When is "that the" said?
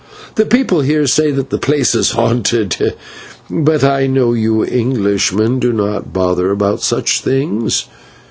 1.29-1.59